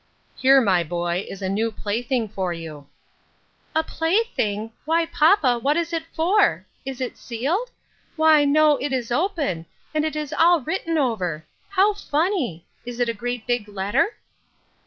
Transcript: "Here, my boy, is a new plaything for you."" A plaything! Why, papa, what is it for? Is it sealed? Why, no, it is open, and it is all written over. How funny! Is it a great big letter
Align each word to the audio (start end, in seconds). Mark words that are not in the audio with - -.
"Here, 0.41 0.59
my 0.61 0.81
boy, 0.83 1.27
is 1.29 1.43
a 1.43 1.47
new 1.47 1.71
plaything 1.71 2.27
for 2.27 2.51
you."" 2.51 2.87
A 3.75 3.83
plaything! 3.83 4.71
Why, 4.83 5.05
papa, 5.05 5.59
what 5.61 5.77
is 5.77 5.93
it 5.93 6.05
for? 6.11 6.65
Is 6.83 6.99
it 7.01 7.19
sealed? 7.19 7.69
Why, 8.15 8.43
no, 8.43 8.77
it 8.77 8.93
is 8.93 9.11
open, 9.11 9.67
and 9.93 10.03
it 10.03 10.15
is 10.15 10.33
all 10.33 10.59
written 10.61 10.97
over. 10.97 11.45
How 11.69 11.93
funny! 11.93 12.65
Is 12.83 12.99
it 12.99 13.09
a 13.09 13.13
great 13.13 13.45
big 13.45 13.67
letter 13.67 14.15